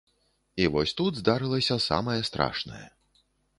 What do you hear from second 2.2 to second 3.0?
страшнае.